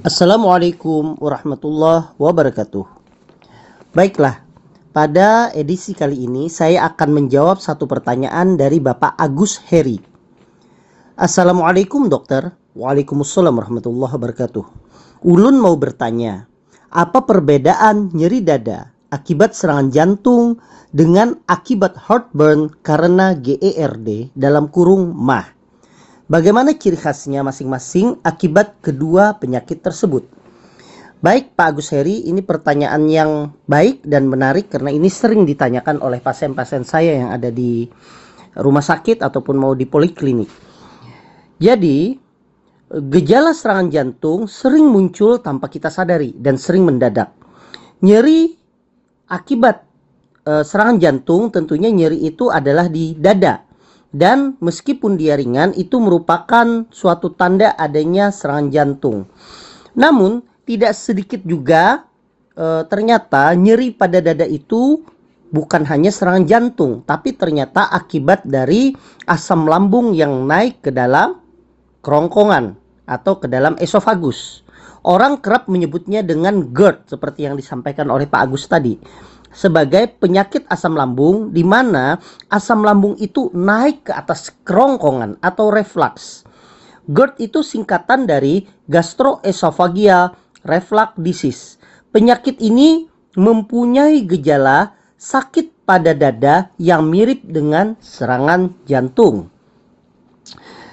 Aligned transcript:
Assalamualaikum 0.00 1.20
warahmatullahi 1.20 2.16
wabarakatuh. 2.16 2.88
Baiklah, 3.92 4.40
pada 4.96 5.52
edisi 5.52 5.92
kali 5.92 6.24
ini 6.24 6.48
saya 6.48 6.88
akan 6.88 7.20
menjawab 7.20 7.60
satu 7.60 7.84
pertanyaan 7.84 8.56
dari 8.56 8.80
Bapak 8.80 9.12
Agus 9.20 9.60
Heri. 9.60 10.00
Assalamualaikum 11.20 12.08
dokter. 12.08 12.48
Waalaikumsalam 12.72 13.52
warahmatullahi 13.52 14.16
wabarakatuh. 14.16 14.64
Ulun 15.28 15.60
mau 15.60 15.76
bertanya, 15.76 16.48
apa 16.88 17.20
perbedaan 17.20 18.08
nyeri 18.16 18.40
dada 18.40 18.88
akibat 19.12 19.52
serangan 19.52 19.92
jantung 19.92 20.64
dengan 20.96 21.36
akibat 21.44 22.00
heartburn 22.08 22.72
karena 22.80 23.36
GERD 23.36 24.32
dalam 24.32 24.72
kurung 24.72 25.12
MAH? 25.12 25.59
Bagaimana 26.30 26.78
ciri 26.78 26.94
khasnya 26.94 27.42
masing-masing 27.42 28.22
akibat 28.22 28.78
kedua 28.78 29.34
penyakit 29.34 29.82
tersebut? 29.82 30.30
Baik 31.18 31.58
Pak 31.58 31.74
Agus 31.74 31.90
Heri, 31.90 32.22
ini 32.22 32.38
pertanyaan 32.38 33.02
yang 33.10 33.50
baik 33.66 34.06
dan 34.06 34.30
menarik 34.30 34.70
karena 34.70 34.94
ini 34.94 35.10
sering 35.10 35.42
ditanyakan 35.42 35.98
oleh 35.98 36.22
pasien-pasien 36.22 36.86
saya 36.86 37.18
yang 37.18 37.34
ada 37.34 37.50
di 37.50 37.90
rumah 38.54 38.78
sakit 38.78 39.26
ataupun 39.26 39.58
mau 39.58 39.74
di 39.74 39.90
poliklinik. 39.90 40.46
Jadi, 41.58 42.14
gejala 43.10 43.50
serangan 43.50 43.90
jantung 43.90 44.46
sering 44.46 44.86
muncul 44.86 45.42
tanpa 45.42 45.66
kita 45.66 45.90
sadari 45.90 46.30
dan 46.38 46.54
sering 46.62 46.86
mendadak. 46.86 47.34
Nyeri 48.06 48.54
akibat 49.26 49.82
e, 50.46 50.62
serangan 50.62 51.02
jantung 51.02 51.50
tentunya 51.50 51.90
nyeri 51.90 52.22
itu 52.22 52.54
adalah 52.54 52.86
di 52.86 53.18
dada 53.18 53.66
dan 54.10 54.58
meskipun 54.58 55.14
dia 55.14 55.38
ringan 55.38 55.70
itu 55.78 56.02
merupakan 56.02 56.86
suatu 56.90 57.30
tanda 57.34 57.74
adanya 57.78 58.34
serangan 58.34 58.68
jantung. 58.70 59.18
Namun 59.94 60.42
tidak 60.66 60.98
sedikit 60.98 61.42
juga 61.46 62.06
e, 62.54 62.86
ternyata 62.90 63.54
nyeri 63.54 63.94
pada 63.94 64.18
dada 64.18 64.46
itu 64.46 65.02
bukan 65.50 65.86
hanya 65.86 66.10
serangan 66.10 66.46
jantung, 66.46 66.92
tapi 67.06 67.34
ternyata 67.34 67.90
akibat 67.90 68.46
dari 68.46 68.94
asam 69.26 69.66
lambung 69.66 70.14
yang 70.14 70.46
naik 70.46 70.82
ke 70.82 70.90
dalam 70.90 71.38
kerongkongan 72.02 72.74
atau 73.06 73.38
ke 73.38 73.46
dalam 73.50 73.74
esofagus. 73.78 74.62
Orang 75.00 75.40
kerap 75.40 75.64
menyebutnya 75.66 76.20
dengan 76.20 76.60
GERD 76.76 77.08
seperti 77.08 77.48
yang 77.48 77.56
disampaikan 77.56 78.12
oleh 78.12 78.28
Pak 78.28 78.40
Agus 78.44 78.68
tadi 78.68 79.00
sebagai 79.50 80.14
penyakit 80.18 80.66
asam 80.70 80.94
lambung 80.94 81.50
di 81.50 81.66
mana 81.66 82.18
asam 82.48 82.86
lambung 82.86 83.18
itu 83.18 83.50
naik 83.50 84.10
ke 84.10 84.12
atas 84.14 84.54
kerongkongan 84.62 85.38
atau 85.42 85.74
reflux. 85.74 86.46
GERD 87.10 87.50
itu 87.50 87.60
singkatan 87.66 88.30
dari 88.30 88.62
gastroesophageal 88.86 90.38
reflux 90.62 91.10
disease. 91.18 91.62
Penyakit 92.14 92.62
ini 92.62 93.10
mempunyai 93.34 94.22
gejala 94.26 94.94
sakit 95.18 95.82
pada 95.82 96.14
dada 96.14 96.70
yang 96.78 97.10
mirip 97.10 97.42
dengan 97.42 97.98
serangan 97.98 98.70
jantung. 98.86 99.50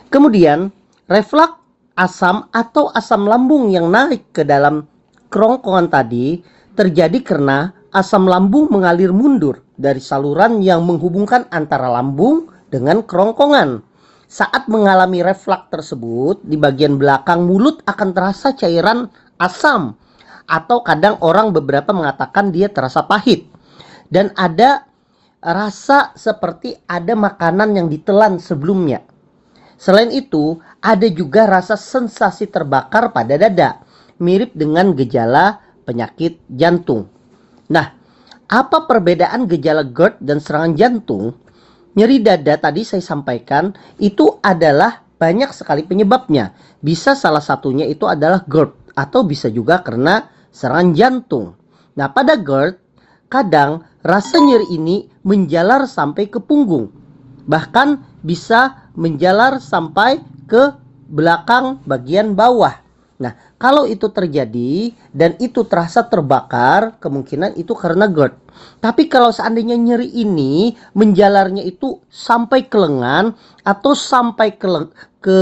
Kemudian, 0.09 0.73
reflux 1.05 1.61
asam 1.93 2.49
atau 2.49 2.89
asam 2.93 3.25
lambung 3.29 3.69
yang 3.69 3.89
naik 3.89 4.33
ke 4.33 4.41
dalam 4.41 4.85
kerongkongan 5.29 5.89
tadi 5.89 6.41
terjadi 6.77 7.19
karena 7.25 7.76
asam 7.97 8.29
lambung 8.29 8.69
mengalir 8.69 9.09
mundur 9.09 9.65
dari 9.73 9.97
saluran 9.97 10.61
yang 10.61 10.85
menghubungkan 10.85 11.49
antara 11.49 11.89
lambung 11.89 12.53
dengan 12.69 13.01
kerongkongan. 13.01 13.81
Saat 14.29 14.69
mengalami 14.69 15.25
reflux 15.25 15.65
tersebut, 15.73 16.45
di 16.45 16.61
bagian 16.61 17.01
belakang 17.01 17.49
mulut 17.49 17.81
akan 17.89 18.13
terasa 18.13 18.53
cairan 18.53 19.09
asam 19.41 19.97
atau 20.45 20.85
kadang 20.85 21.17
orang 21.25 21.49
beberapa 21.49 21.89
mengatakan 21.89 22.53
dia 22.53 22.69
terasa 22.69 23.01
pahit. 23.01 23.49
Dan 24.07 24.29
ada 24.37 24.85
rasa 25.41 26.13
seperti 26.13 26.77
ada 26.85 27.17
makanan 27.17 27.81
yang 27.81 27.87
ditelan 27.89 28.37
sebelumnya. 28.37 29.01
Selain 29.77 30.13
itu, 30.13 30.61
ada 30.85 31.07
juga 31.09 31.49
rasa 31.49 31.73
sensasi 31.73 32.45
terbakar 32.45 33.09
pada 33.09 33.37
dada, 33.41 33.81
mirip 34.21 34.53
dengan 34.53 34.93
gejala 34.93 35.61
penyakit 35.85 36.41
jantung. 36.51 37.16
Nah, 37.67 37.91
apa 38.47 38.87
perbedaan 38.87 39.43
gejala 39.51 39.83
GERD 39.83 40.23
dan 40.23 40.39
serangan 40.39 40.73
jantung? 40.79 41.35
Nyeri 41.97 42.21
dada 42.21 42.55
tadi 42.61 42.85
saya 42.87 43.03
sampaikan 43.03 43.73
itu 43.99 44.39
adalah 44.39 45.03
banyak 45.17 45.51
sekali 45.51 45.83
penyebabnya. 45.83 46.53
Bisa 46.79 47.17
salah 47.17 47.41
satunya 47.41 47.83
itu 47.89 48.07
adalah 48.07 48.45
GERD 48.45 48.95
atau 48.95 49.25
bisa 49.27 49.51
juga 49.51 49.81
karena 49.83 50.29
serangan 50.53 50.93
jantung. 50.95 51.45
Nah, 51.97 52.07
pada 52.13 52.39
GERD 52.39 52.79
kadang 53.27 53.83
rasa 54.05 54.39
nyeri 54.39 54.71
ini 54.71 55.09
menjalar 55.27 55.83
sampai 55.89 56.31
ke 56.31 56.39
punggung. 56.39 56.93
Bahkan 57.49 58.21
bisa 58.23 58.89
menjalar 58.95 59.59
sampai 59.59 60.23
ke 60.47 60.71
belakang 61.11 61.83
bagian 61.83 62.31
bawah. 62.31 62.86
Nah, 63.17 63.33
kalau 63.57 63.89
itu 63.89 64.13
terjadi 64.13 64.93
dan 65.09 65.33
itu 65.41 65.65
terasa 65.65 66.05
terbakar, 66.05 67.01
kemungkinan 67.01 67.57
itu 67.57 67.73
karena 67.73 68.05
GERD. 68.05 68.37
Tapi 68.77 69.09
kalau 69.09 69.33
seandainya 69.33 69.73
nyeri 69.73 70.09
ini 70.13 70.77
menjalarnya 70.93 71.65
itu 71.65 71.97
sampai 72.13 72.69
ke 72.69 72.77
lengan 72.77 73.33
atau 73.65 73.97
sampai 73.97 74.53
ke, 74.53 74.69
ke 75.17 75.39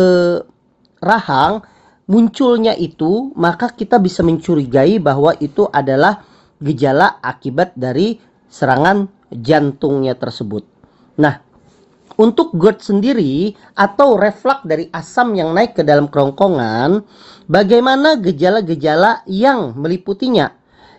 rahang, 1.04 1.68
munculnya 2.08 2.72
itu, 2.80 3.36
maka 3.36 3.68
kita 3.72 4.00
bisa 4.00 4.24
mencurigai 4.24 4.96
bahwa 5.04 5.36
itu 5.44 5.68
adalah 5.68 6.24
gejala 6.64 7.20
akibat 7.20 7.76
dari 7.76 8.20
serangan 8.48 9.12
jantungnya 9.36 10.16
tersebut. 10.16 10.64
Nah, 11.20 11.44
untuk 12.16 12.56
GERD 12.56 12.80
sendiri 12.80 13.54
atau 13.76 14.16
reflux 14.16 14.64
dari 14.64 14.88
asam 14.92 15.36
yang 15.36 15.52
naik 15.52 15.76
ke 15.76 15.84
dalam 15.84 16.08
kerongkongan, 16.08 17.04
bagaimana 17.52 18.16
gejala-gejala 18.20 19.24
yang 19.28 19.76
meliputinya? 19.76 20.52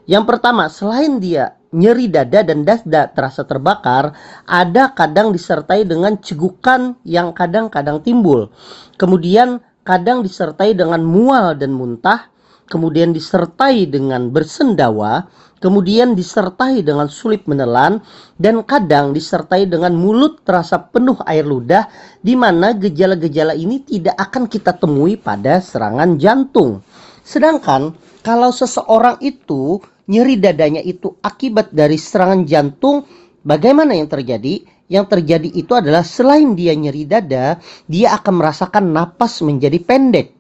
Yang 0.06 0.24
pertama, 0.28 0.70
selain 0.70 1.18
dia 1.18 1.58
nyeri 1.74 2.06
dada 2.06 2.46
dan 2.46 2.62
dada 2.62 3.10
terasa 3.10 3.42
terbakar, 3.42 4.14
ada 4.46 4.94
kadang 4.94 5.34
disertai 5.34 5.82
dengan 5.82 6.16
cegukan 6.16 6.94
yang 7.02 7.34
kadang-kadang 7.34 8.00
timbul. 8.00 8.48
Kemudian 8.96 9.58
kadang 9.82 10.22
disertai 10.22 10.78
dengan 10.78 11.02
mual 11.02 11.58
dan 11.58 11.74
muntah, 11.74 12.30
kemudian 12.66 13.14
disertai 13.14 13.86
dengan 13.86 14.30
bersendawa, 14.30 15.26
kemudian 15.62 16.12
disertai 16.12 16.82
dengan 16.82 17.06
sulit 17.08 17.46
menelan, 17.46 18.02
dan 18.36 18.60
kadang 18.66 19.14
disertai 19.14 19.66
dengan 19.66 19.94
mulut 19.94 20.42
terasa 20.42 20.78
penuh 20.78 21.16
air 21.24 21.46
ludah, 21.46 21.88
di 22.20 22.34
mana 22.34 22.74
gejala-gejala 22.74 23.56
ini 23.56 23.82
tidak 23.82 24.18
akan 24.18 24.50
kita 24.50 24.76
temui 24.76 25.16
pada 25.16 25.62
serangan 25.62 26.18
jantung. 26.20 26.82
Sedangkan 27.26 27.94
kalau 28.22 28.50
seseorang 28.50 29.18
itu 29.22 29.80
nyeri 30.06 30.38
dadanya 30.38 30.82
itu 30.82 31.14
akibat 31.22 31.74
dari 31.74 31.98
serangan 31.98 32.46
jantung, 32.46 33.06
bagaimana 33.42 33.94
yang 33.94 34.10
terjadi? 34.10 34.62
Yang 34.86 35.18
terjadi 35.18 35.48
itu 35.50 35.74
adalah 35.74 36.06
selain 36.06 36.54
dia 36.54 36.70
nyeri 36.70 37.02
dada, 37.10 37.58
dia 37.90 38.14
akan 38.14 38.38
merasakan 38.38 38.94
napas 38.94 39.42
menjadi 39.42 39.82
pendek 39.82 40.36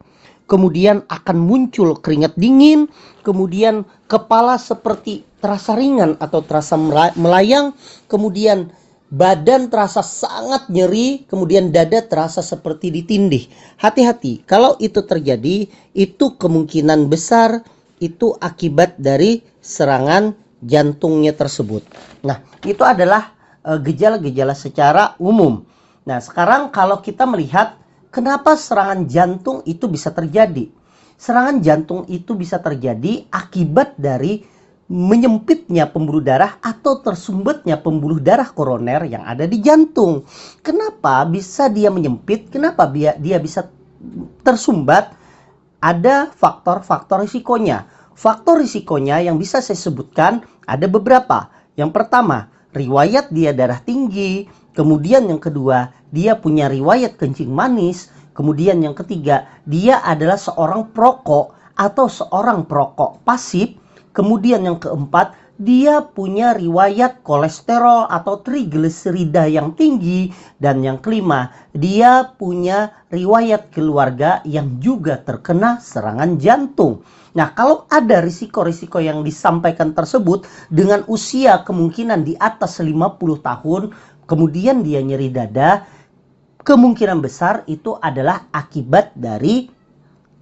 kemudian 0.46 1.02
akan 1.10 1.36
muncul 1.38 1.98
keringat 1.98 2.34
dingin, 2.38 2.86
kemudian 3.26 3.82
kepala 4.06 4.58
seperti 4.58 5.26
terasa 5.42 5.74
ringan 5.74 6.18
atau 6.18 6.42
terasa 6.42 6.78
melayang, 7.14 7.74
kemudian 8.06 8.70
badan 9.10 9.70
terasa 9.70 10.02
sangat 10.02 10.66
nyeri, 10.70 11.26
kemudian 11.30 11.70
dada 11.70 12.02
terasa 12.02 12.42
seperti 12.42 12.90
ditindih. 12.90 13.46
Hati-hati, 13.78 14.42
kalau 14.46 14.74
itu 14.82 15.02
terjadi, 15.02 15.70
itu 15.94 16.26
kemungkinan 16.38 17.06
besar 17.06 17.62
itu 18.02 18.34
akibat 18.42 18.98
dari 18.98 19.42
serangan 19.62 20.36
jantungnya 20.62 21.32
tersebut. 21.32 21.86
Nah, 22.26 22.42
itu 22.66 22.82
adalah 22.82 23.32
eh, 23.62 23.78
gejala-gejala 23.80 24.54
secara 24.56 25.14
umum. 25.22 25.64
Nah, 26.06 26.22
sekarang 26.22 26.70
kalau 26.70 27.02
kita 27.02 27.26
melihat 27.26 27.78
Kenapa 28.16 28.56
serangan 28.56 29.04
jantung 29.04 29.60
itu 29.68 29.92
bisa 29.92 30.08
terjadi? 30.08 30.72
Serangan 31.20 31.60
jantung 31.60 32.08
itu 32.08 32.32
bisa 32.32 32.56
terjadi 32.64 33.28
akibat 33.28 34.00
dari 34.00 34.40
menyempitnya 34.88 35.92
pembuluh 35.92 36.24
darah 36.24 36.56
atau 36.64 36.96
tersumbatnya 37.04 37.76
pembuluh 37.76 38.16
darah 38.16 38.48
koroner 38.48 39.04
yang 39.04 39.20
ada 39.20 39.44
di 39.44 39.60
jantung. 39.60 40.24
Kenapa 40.64 41.28
bisa 41.28 41.68
dia 41.68 41.92
menyempit? 41.92 42.48
Kenapa 42.48 42.88
dia, 42.88 43.12
bisa 43.20 43.68
tersumbat? 44.40 45.12
Ada 45.76 46.32
faktor-faktor 46.32 47.20
risikonya. 47.20 47.84
Faktor 48.16 48.64
risikonya 48.64 49.20
yang 49.20 49.36
bisa 49.36 49.60
saya 49.60 49.76
sebutkan 49.76 50.40
ada 50.64 50.88
beberapa. 50.88 51.52
Yang 51.76 51.92
pertama, 51.92 52.48
riwayat 52.72 53.28
dia 53.28 53.52
darah 53.52 53.84
tinggi, 53.84 54.48
Kemudian 54.76 55.24
yang 55.32 55.40
kedua, 55.40 55.96
dia 56.12 56.36
punya 56.36 56.68
riwayat 56.68 57.16
kencing 57.16 57.48
manis. 57.48 58.12
Kemudian 58.36 58.84
yang 58.84 58.92
ketiga, 58.92 59.48
dia 59.64 60.04
adalah 60.04 60.36
seorang 60.36 60.92
perokok 60.92 61.56
atau 61.80 62.06
seorang 62.12 62.68
perokok 62.68 63.24
pasif. 63.24 63.72
Kemudian 64.12 64.68
yang 64.68 64.76
keempat, 64.76 65.32
dia 65.56 66.04
punya 66.04 66.52
riwayat 66.52 67.24
kolesterol 67.24 68.12
atau 68.12 68.44
trigliserida 68.44 69.48
yang 69.48 69.72
tinggi 69.72 70.28
dan 70.60 70.84
yang 70.84 71.00
kelima 71.00 71.48
dia 71.72 72.28
punya 72.36 72.92
riwayat 73.08 73.72
keluarga 73.72 74.44
yang 74.44 74.76
juga 74.84 75.16
terkena 75.16 75.80
serangan 75.80 76.36
jantung. 76.36 77.00
Nah, 77.36 77.52
kalau 77.52 77.84
ada 77.92 78.24
risiko-risiko 78.24 78.96
yang 78.96 79.20
disampaikan 79.20 79.92
tersebut 79.92 80.48
dengan 80.72 81.04
usia 81.04 81.60
kemungkinan 81.68 82.24
di 82.24 82.32
atas 82.40 82.80
50 82.80 83.16
tahun, 83.44 83.92
kemudian 84.26 84.82
dia 84.82 85.00
nyeri 85.00 85.30
dada, 85.32 85.86
kemungkinan 86.66 87.22
besar 87.22 87.62
itu 87.70 87.94
adalah 87.96 88.50
akibat 88.50 89.14
dari 89.14 89.70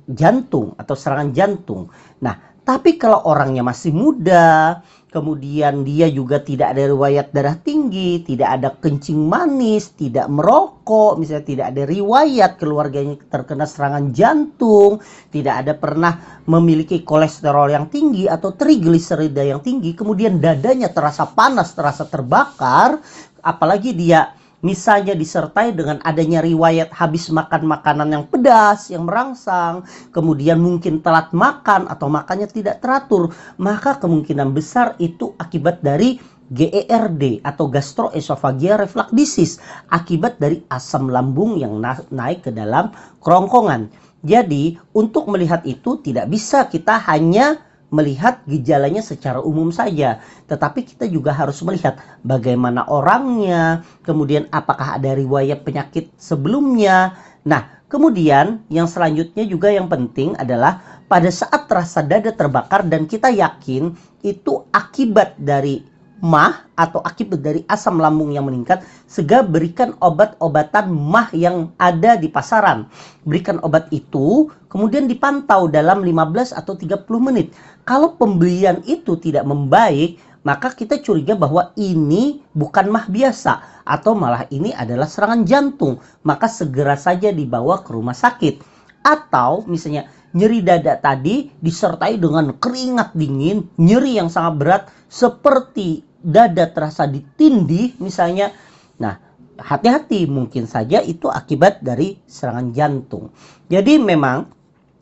jantung 0.09 0.73
atau 0.77 0.97
serangan 0.97 1.33
jantung. 1.37 1.93
Nah, 2.25 2.37
tapi 2.65 2.97
kalau 2.97 3.29
orangnya 3.29 3.61
masih 3.61 3.93
muda, 3.93 4.81
kemudian 5.13 5.85
dia 5.85 6.09
juga 6.09 6.41
tidak 6.41 6.73
ada 6.75 6.91
riwayat 6.91 7.31
darah 7.31 7.61
tinggi, 7.61 8.25
tidak 8.25 8.49
ada 8.57 8.69
kencing 8.81 9.21
manis, 9.31 9.93
tidak 9.95 10.33
merokok, 10.33 11.21
misalnya 11.21 11.45
tidak 11.45 11.67
ada 11.77 11.83
riwayat 11.85 12.57
keluarganya 12.57 13.21
terkena 13.29 13.69
serangan 13.69 14.17
jantung, 14.17 14.99
tidak 15.29 15.61
ada 15.61 15.77
pernah 15.77 16.41
memiliki 16.49 17.05
kolesterol 17.05 17.69
yang 17.69 17.93
tinggi 17.93 18.27
atau 18.27 18.57
trigliserida 18.57 19.45
yang 19.45 19.61
tinggi, 19.61 19.93
kemudian 19.93 20.41
dadanya 20.41 20.89
terasa 20.89 21.29
panas, 21.31 21.77
terasa 21.77 22.09
terbakar, 22.09 22.99
apalagi 23.45 23.93
dia 23.93 24.33
Misalnya 24.65 25.13
disertai 25.13 25.77
dengan 25.77 26.01
adanya 26.09 26.41
riwayat 26.41 26.89
habis 26.97 27.29
makan 27.29 27.69
makanan 27.69 28.09
yang 28.17 28.25
pedas, 28.25 28.89
yang 28.89 29.05
merangsang, 29.05 29.85
kemudian 30.09 30.57
mungkin 30.57 31.05
telat 31.05 31.37
makan 31.37 31.85
atau 31.85 32.09
makannya 32.09 32.49
tidak 32.49 32.81
teratur, 32.81 33.29
maka 33.61 34.01
kemungkinan 34.01 34.57
besar 34.57 34.97
itu 34.97 35.37
akibat 35.37 35.85
dari 35.85 36.17
GERD 36.49 37.45
atau 37.45 37.69
gastroesophageal 37.69 38.89
reflux 38.89 39.13
disease 39.13 39.61
akibat 39.93 40.41
dari 40.41 40.65
asam 40.73 41.13
lambung 41.13 41.61
yang 41.61 41.77
na 41.85 42.01
naik 42.09 42.49
ke 42.49 42.51
dalam 42.53 42.89
kerongkongan. 43.21 43.93
Jadi, 44.25 44.81
untuk 44.97 45.29
melihat 45.29 45.61
itu 45.69 46.01
tidak 46.01 46.33
bisa 46.33 46.65
kita 46.73 46.97
hanya 47.05 47.61
melihat 47.95 48.43
gejalanya 48.51 48.99
secara 48.99 49.39
umum 49.39 49.71
saja, 49.71 50.19
tetapi 50.51 50.83
kita 50.83 51.07
juga 51.07 51.31
harus 51.31 51.63
melihat 51.63 52.03
bagaimana 52.27 52.83
orangnya, 52.91 53.87
kemudian 54.03 54.51
apakah 54.51 54.99
ada 54.99 55.15
riwayat 55.15 55.63
penyakit 55.63 56.11
sebelumnya. 56.19 57.15
Nah, 57.47 57.71
kemudian 57.87 58.67
yang 58.67 58.91
selanjutnya 58.91 59.47
juga 59.47 59.71
yang 59.71 59.87
penting 59.87 60.35
adalah 60.35 60.83
pada 61.07 61.31
saat 61.31 61.71
terasa 61.71 62.03
dada 62.03 62.35
terbakar 62.35 62.83
dan 62.91 63.07
kita 63.07 63.31
yakin 63.31 63.95
itu 64.27 64.67
akibat 64.75 65.39
dari 65.39 65.94
mah 66.25 66.65
atau 66.73 67.05
akibat 67.05 67.45
dari 67.45 67.61
asam 67.69 68.01
lambung 68.01 68.33
yang 68.33 68.49
meningkat, 68.49 68.81
segera 69.05 69.45
berikan 69.45 69.93
obat-obatan 70.01 70.89
mah 70.89 71.29
yang 71.37 71.69
ada 71.77 72.17
di 72.17 72.33
pasaran. 72.33 72.89
Berikan 73.29 73.61
obat 73.61 73.93
itu, 73.93 74.49
kemudian 74.73 75.05
dipantau 75.05 75.69
dalam 75.69 76.01
15 76.01 76.57
atau 76.57 76.73
30 76.73 77.05
menit. 77.21 77.53
Kalau 77.85 78.17
pembelian 78.17 78.81
itu 78.89 79.21
tidak 79.21 79.45
membaik, 79.45 80.17
maka 80.49 80.73
kita 80.73 81.05
curiga 81.05 81.37
bahwa 81.37 81.77
ini 81.77 82.41
bukan 82.57 82.89
mah 82.89 83.05
biasa 83.13 83.85
atau 83.85 84.17
malah 84.17 84.49
ini 84.49 84.73
adalah 84.73 85.05
serangan 85.05 85.45
jantung. 85.45 86.01
Maka 86.25 86.49
segera 86.49 86.97
saja 86.97 87.29
dibawa 87.33 87.85
ke 87.85 87.93
rumah 87.93 88.17
sakit. 88.17 88.65
Atau 89.05 89.69
misalnya 89.69 90.09
nyeri 90.33 90.65
dada 90.65 90.97
tadi 90.97 91.53
disertai 91.61 92.17
dengan 92.17 92.57
keringat 92.57 93.13
dingin, 93.13 93.69
nyeri 93.77 94.17
yang 94.17 94.33
sangat 94.33 94.55
berat 94.57 94.83
seperti 95.13 96.14
dada 96.25 96.65
terasa 96.73 97.05
ditindih 97.05 98.01
misalnya. 98.01 98.51
Nah, 98.97 99.21
hati-hati 99.61 100.25
mungkin 100.25 100.65
saja 100.65 101.05
itu 101.05 101.29
akibat 101.29 101.85
dari 101.85 102.17
serangan 102.25 102.73
jantung. 102.73 103.29
Jadi 103.69 104.01
memang 104.01 104.49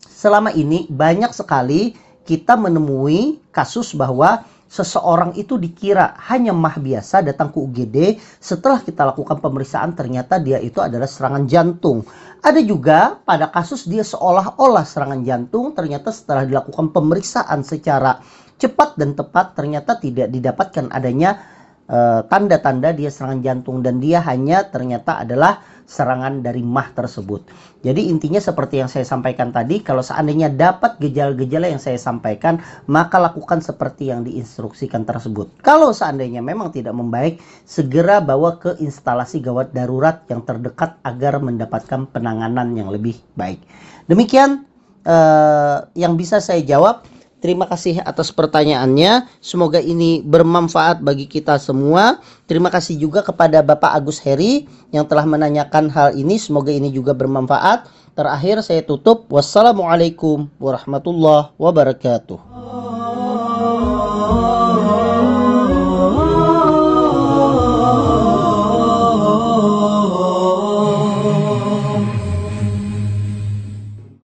selama 0.03 0.51
ini 0.53 0.91
banyak 0.91 1.31
sekali 1.31 1.95
kita 2.27 2.59
menemui 2.59 3.39
kasus 3.55 3.95
bahwa 3.95 4.43
seseorang 4.73 5.37
itu 5.37 5.61
dikira 5.61 6.17
hanya 6.33 6.57
mah 6.57 6.81
biasa 6.81 7.21
datang 7.21 7.53
ke 7.53 7.61
UGD 7.61 7.97
setelah 8.41 8.81
kita 8.81 9.05
lakukan 9.05 9.37
pemeriksaan 9.37 9.93
ternyata 9.93 10.41
dia 10.41 10.57
itu 10.65 10.81
adalah 10.81 11.05
serangan 11.05 11.45
jantung. 11.45 12.09
Ada 12.41 12.65
juga 12.65 13.21
pada 13.21 13.53
kasus 13.53 13.85
dia 13.85 14.01
seolah-olah 14.01 14.83
serangan 14.89 15.21
jantung 15.23 15.77
ternyata 15.77 16.09
setelah 16.09 16.49
dilakukan 16.49 16.89
pemeriksaan 16.89 17.61
secara 17.61 18.25
cepat 18.63 18.95
dan 18.95 19.19
tepat 19.19 19.59
ternyata 19.59 19.99
tidak 19.99 20.31
didapatkan 20.31 20.95
adanya 20.95 21.43
eh, 21.91 22.21
tanda-tanda 22.31 22.95
uh, 22.95 22.97
dia 22.97 23.11
serangan 23.11 23.43
jantung 23.43 23.83
dan 23.83 23.99
dia 23.99 24.23
hanya 24.23 24.71
ternyata 24.71 25.19
adalah 25.27 25.61
serangan 25.93 26.41
dari 26.41 26.65
mah 26.65 26.89
tersebut. 26.97 27.45
Jadi 27.85 28.09
intinya 28.09 28.41
seperti 28.41 28.81
yang 28.81 28.89
saya 28.89 29.05
sampaikan 29.05 29.53
tadi, 29.53 29.85
kalau 29.85 30.01
seandainya 30.01 30.49
dapat 30.49 30.97
gejala-gejala 31.03 31.69
yang 31.69 31.83
saya 31.83 32.01
sampaikan, 32.01 32.63
maka 32.89 33.21
lakukan 33.21 33.61
seperti 33.61 34.09
yang 34.09 34.25
diinstruksikan 34.25 35.05
tersebut. 35.05 35.53
Kalau 35.61 35.93
seandainya 35.93 36.41
memang 36.41 36.73
tidak 36.73 36.97
membaik, 36.97 37.43
segera 37.69 38.25
bawa 38.25 38.57
ke 38.57 38.79
instalasi 38.81 39.45
gawat 39.45 39.75
darurat 39.77 40.25
yang 40.33 40.47
terdekat 40.47 40.97
agar 41.05 41.43
mendapatkan 41.43 42.09
penanganan 42.09 42.73
yang 42.73 42.89
lebih 42.89 43.19
baik. 43.37 43.61
Demikian 44.09 44.65
uh, 45.05 45.85
yang 45.93 46.17
bisa 46.17 46.41
saya 46.41 46.63
jawab. 46.65 47.05
Terima 47.43 47.67
kasih 47.67 47.99
atas 48.07 48.31
pertanyaannya. 48.31 49.27
Semoga 49.43 49.83
ini 49.83 50.23
bermanfaat 50.23 51.03
bagi 51.03 51.27
kita 51.27 51.59
semua. 51.59 52.23
Terima 52.47 52.71
kasih 52.71 52.95
juga 52.95 53.27
kepada 53.27 53.59
Bapak 53.67 53.99
Agus 53.99 54.23
Heri 54.23 54.71
yang 54.95 55.03
telah 55.11 55.27
menanyakan 55.27 55.91
hal 55.91 56.15
ini. 56.15 56.39
Semoga 56.39 56.71
ini 56.71 56.95
juga 56.95 57.11
bermanfaat. 57.19 57.91
Terakhir 58.15 58.63
saya 58.63 58.87
tutup. 58.87 59.27
Wassalamualaikum 59.27 60.47
warahmatullahi 60.63 61.51
wabarakatuh. 61.59 62.82